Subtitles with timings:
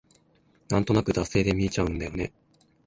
[0.69, 2.33] なんとなく惰性で見ちゃうんだよね